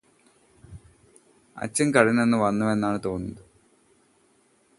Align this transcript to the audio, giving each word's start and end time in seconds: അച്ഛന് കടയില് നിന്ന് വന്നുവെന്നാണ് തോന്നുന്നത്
അച്ഛന് 1.57 1.93
കടയില് 1.93 2.17
നിന്ന് 2.19 2.37
വന്നുവെന്നാണ് 2.37 2.99
തോന്നുന്നത് 3.05 3.43